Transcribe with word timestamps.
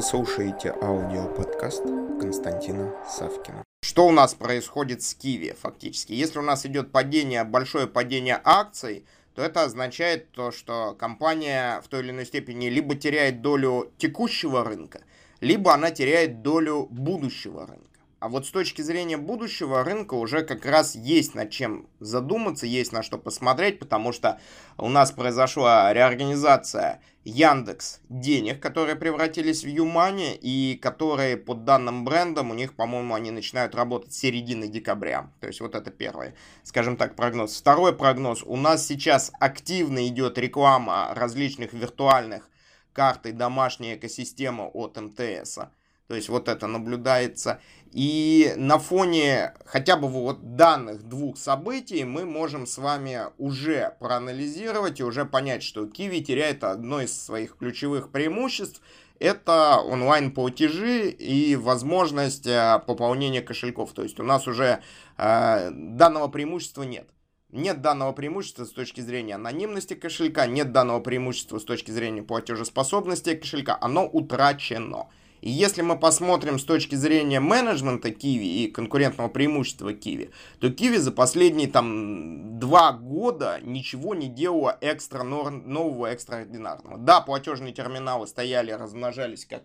Вы 0.00 0.06
слушаете 0.06 0.70
аудиоподкаст 0.80 1.82
Константина 2.18 2.94
Савкина. 3.06 3.62
Что 3.82 4.06
у 4.06 4.12
нас 4.12 4.32
происходит 4.32 5.02
с 5.02 5.12
Киви 5.12 5.54
фактически? 5.60 6.14
Если 6.14 6.38
у 6.38 6.42
нас 6.42 6.64
идет 6.64 6.90
падение, 6.90 7.44
большое 7.44 7.86
падение 7.86 8.40
акций, 8.42 9.04
то 9.34 9.42
это 9.42 9.64
означает 9.64 10.30
то, 10.30 10.52
что 10.52 10.94
компания 10.98 11.82
в 11.82 11.88
той 11.88 12.00
или 12.00 12.12
иной 12.12 12.24
степени 12.24 12.70
либо 12.70 12.94
теряет 12.94 13.42
долю 13.42 13.92
текущего 13.98 14.64
рынка, 14.64 15.02
либо 15.42 15.74
она 15.74 15.90
теряет 15.90 16.40
долю 16.40 16.86
будущего 16.90 17.66
рынка. 17.66 17.89
А 18.20 18.28
вот 18.28 18.46
с 18.46 18.50
точки 18.50 18.82
зрения 18.82 19.16
будущего 19.16 19.82
рынка 19.82 20.12
уже 20.12 20.42
как 20.42 20.66
раз 20.66 20.94
есть 20.94 21.34
над 21.34 21.50
чем 21.50 21.88
задуматься, 22.00 22.66
есть 22.66 22.92
на 22.92 23.02
что 23.02 23.16
посмотреть, 23.16 23.78
потому 23.78 24.12
что 24.12 24.38
у 24.76 24.90
нас 24.90 25.10
произошла 25.10 25.90
реорганизация 25.94 27.00
Яндекс 27.24 28.00
денег, 28.10 28.60
которые 28.60 28.96
превратились 28.96 29.64
в 29.64 29.68
Юмани 29.68 30.34
и 30.34 30.76
которые 30.76 31.38
по 31.38 31.54
данным 31.54 32.04
брендам 32.04 32.50
у 32.50 32.54
них, 32.54 32.74
по-моему, 32.74 33.14
они 33.14 33.30
начинают 33.30 33.74
работать 33.74 34.12
с 34.12 34.18
середины 34.18 34.68
декабря. 34.68 35.30
То 35.40 35.46
есть 35.46 35.62
вот 35.62 35.74
это 35.74 35.90
первый, 35.90 36.34
скажем 36.62 36.98
так, 36.98 37.16
прогноз. 37.16 37.56
Второй 37.56 37.96
прогноз. 37.96 38.42
У 38.42 38.56
нас 38.56 38.86
сейчас 38.86 39.32
активно 39.40 40.06
идет 40.06 40.36
реклама 40.36 41.14
различных 41.14 41.72
виртуальных 41.72 42.50
карт 42.92 43.24
и 43.24 43.32
домашней 43.32 43.94
экосистемы 43.94 44.66
от 44.66 45.00
МТС. 45.00 45.60
То 46.10 46.16
есть 46.16 46.28
вот 46.28 46.48
это 46.48 46.66
наблюдается. 46.66 47.60
И 47.92 48.52
на 48.56 48.80
фоне 48.80 49.54
хотя 49.64 49.96
бы 49.96 50.08
вот 50.08 50.56
данных 50.56 51.04
двух 51.04 51.38
событий 51.38 52.02
мы 52.02 52.24
можем 52.24 52.66
с 52.66 52.78
вами 52.78 53.26
уже 53.38 53.94
проанализировать 54.00 54.98
и 54.98 55.04
уже 55.04 55.24
понять, 55.24 55.62
что 55.62 55.84
Kiwi 55.84 56.18
теряет 56.22 56.64
одно 56.64 57.00
из 57.00 57.16
своих 57.16 57.56
ключевых 57.56 58.10
преимуществ. 58.10 58.82
Это 59.20 59.78
онлайн-платежи 59.78 61.10
и 61.10 61.54
возможность 61.54 62.48
э, 62.48 62.82
пополнения 62.84 63.40
кошельков. 63.40 63.92
То 63.92 64.02
есть 64.02 64.18
у 64.18 64.24
нас 64.24 64.48
уже 64.48 64.82
э, 65.16 65.70
данного 65.70 66.26
преимущества 66.26 66.82
нет. 66.82 67.08
Нет 67.52 67.82
данного 67.82 68.10
преимущества 68.10 68.64
с 68.64 68.70
точки 68.70 69.00
зрения 69.00 69.36
анонимности 69.36 69.94
кошелька, 69.94 70.46
нет 70.46 70.72
данного 70.72 70.98
преимущества 70.98 71.60
с 71.60 71.64
точки 71.64 71.92
зрения 71.92 72.24
платежеспособности 72.24 73.36
кошелька, 73.36 73.78
оно 73.80 74.08
утрачено. 74.08 75.06
И 75.40 75.50
если 75.50 75.82
мы 75.82 75.98
посмотрим 75.98 76.58
с 76.58 76.64
точки 76.64 76.94
зрения 76.94 77.40
менеджмента 77.40 78.10
Киви 78.10 78.64
и 78.64 78.70
конкурентного 78.70 79.28
преимущества 79.28 79.92
Киви, 79.92 80.30
то 80.58 80.70
Киви 80.70 80.98
за 80.98 81.12
последние 81.12 81.68
там 81.68 82.58
два 82.58 82.92
года 82.92 83.58
ничего 83.62 84.14
не 84.14 84.28
делала 84.28 84.76
экстра 84.80 85.22
нового, 85.22 86.06
экстраординарного. 86.06 86.98
Да, 86.98 87.20
платежные 87.20 87.72
терминалы 87.72 88.26
стояли, 88.26 88.72
размножались 88.72 89.46
как 89.46 89.62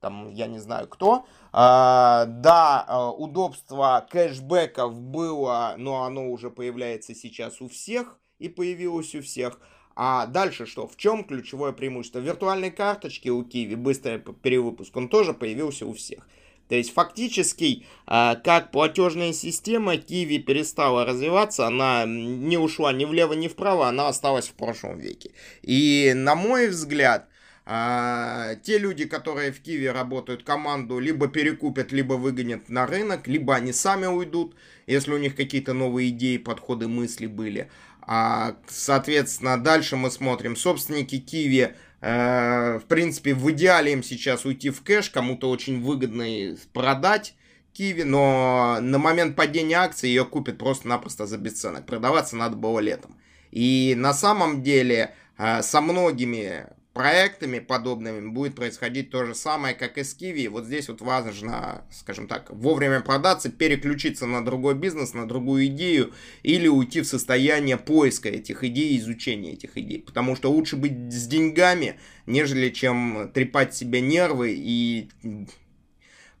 там, 0.00 0.30
я 0.30 0.46
не 0.46 0.58
знаю 0.58 0.88
кто. 0.88 1.26
А, 1.52 2.26
да, 2.26 2.84
а, 2.86 3.10
удобство 3.10 4.06
кэшбэков 4.10 5.00
было, 5.00 5.74
но 5.78 6.04
оно 6.04 6.30
уже 6.30 6.50
появляется 6.50 7.14
сейчас 7.14 7.60
у 7.60 7.68
всех 7.68 8.18
и 8.38 8.48
появилось 8.48 9.14
у 9.14 9.22
всех. 9.22 9.58
А 9.96 10.26
дальше 10.26 10.66
что? 10.66 10.86
В 10.86 10.96
чем 10.96 11.24
ключевое 11.24 11.72
преимущество? 11.72 12.18
Виртуальной 12.18 12.70
карточки 12.70 13.30
у 13.30 13.42
Киви, 13.42 13.76
быстрый 13.76 14.18
перевыпуск, 14.18 14.94
он 14.94 15.08
тоже 15.08 15.32
появился 15.32 15.86
у 15.86 15.94
всех. 15.94 16.28
То 16.68 16.74
есть 16.74 16.92
фактически, 16.92 17.86
а, 18.06 18.34
как 18.34 18.72
платежная 18.72 19.32
система, 19.32 19.96
Киви 19.96 20.38
перестала 20.38 21.06
развиваться, 21.06 21.66
она 21.66 22.04
не 22.06 22.58
ушла 22.58 22.92
ни 22.92 23.06
влево, 23.06 23.32
ни 23.32 23.48
вправо, 23.48 23.88
она 23.88 24.08
осталась 24.08 24.48
в 24.48 24.52
прошлом 24.52 24.98
веке. 24.98 25.30
И 25.62 26.12
на 26.14 26.34
мой 26.34 26.68
взгляд, 26.68 27.28
а, 27.68 28.54
те 28.62 28.78
люди, 28.78 29.06
которые 29.06 29.50
в 29.50 29.60
Киеве 29.60 29.90
работают, 29.90 30.44
команду 30.44 31.00
либо 31.00 31.26
перекупят, 31.26 31.90
либо 31.90 32.14
выгонят 32.14 32.68
на 32.68 32.86
рынок, 32.86 33.26
либо 33.26 33.56
они 33.56 33.72
сами 33.72 34.06
уйдут, 34.06 34.54
если 34.86 35.12
у 35.12 35.18
них 35.18 35.34
какие-то 35.34 35.72
новые 35.72 36.10
идеи, 36.10 36.36
подходы, 36.36 36.86
мысли 36.86 37.26
были. 37.26 37.68
А, 38.02 38.56
соответственно, 38.68 39.60
дальше 39.60 39.96
мы 39.96 40.12
смотрим. 40.12 40.54
Собственники 40.54 41.18
Киви, 41.18 41.74
э, 42.02 42.78
в 42.78 42.84
принципе, 42.86 43.34
в 43.34 43.50
идеале 43.50 43.94
им 43.94 44.04
сейчас 44.04 44.44
уйти 44.44 44.70
в 44.70 44.82
кэш, 44.82 45.10
кому-то 45.10 45.50
очень 45.50 45.82
выгодно 45.82 46.56
продать 46.72 47.34
Киви, 47.72 48.04
но 48.04 48.78
на 48.80 48.98
момент 48.98 49.34
падения 49.34 49.74
акций 49.74 50.08
ее 50.08 50.24
купят 50.24 50.56
просто-напросто 50.56 51.26
за 51.26 51.36
бесценок. 51.36 51.84
Продаваться 51.84 52.36
надо 52.36 52.56
было 52.56 52.78
летом. 52.78 53.16
И 53.50 53.94
на 53.96 54.14
самом 54.14 54.62
деле 54.62 55.16
э, 55.36 55.62
со 55.62 55.80
многими 55.80 56.75
проектами 56.96 57.58
подобными 57.58 58.26
будет 58.26 58.54
происходить 58.54 59.10
то 59.10 59.26
же 59.26 59.34
самое, 59.34 59.74
как 59.74 59.98
и 59.98 60.02
с 60.02 60.16
Kiwi. 60.16 60.48
Вот 60.48 60.64
здесь 60.64 60.88
вот 60.88 61.02
важно, 61.02 61.84
скажем 61.92 62.26
так, 62.26 62.48
вовремя 62.48 63.00
продаться, 63.00 63.50
переключиться 63.50 64.24
на 64.24 64.42
другой 64.42 64.74
бизнес, 64.74 65.12
на 65.12 65.28
другую 65.28 65.66
идею 65.66 66.14
или 66.42 66.68
уйти 66.68 67.02
в 67.02 67.06
состояние 67.06 67.76
поиска 67.76 68.30
этих 68.30 68.64
идей, 68.64 68.96
изучения 68.96 69.52
этих 69.52 69.76
идей. 69.76 70.00
Потому 70.00 70.36
что 70.36 70.50
лучше 70.50 70.76
быть 70.76 71.12
с 71.12 71.26
деньгами, 71.26 72.00
нежели 72.24 72.70
чем 72.70 73.30
трепать 73.34 73.74
себе 73.74 74.00
нервы 74.00 74.54
и 74.56 75.10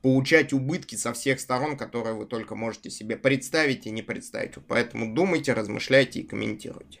получать 0.00 0.54
убытки 0.54 0.94
со 0.94 1.12
всех 1.12 1.38
сторон, 1.38 1.76
которые 1.76 2.14
вы 2.14 2.24
только 2.24 2.54
можете 2.54 2.88
себе 2.88 3.18
представить 3.18 3.86
и 3.86 3.90
не 3.90 4.00
представить. 4.00 4.54
Поэтому 4.66 5.14
думайте, 5.14 5.52
размышляйте 5.52 6.20
и 6.20 6.26
комментируйте. 6.26 7.00